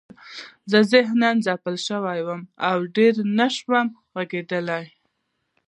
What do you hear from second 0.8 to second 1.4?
ذهناً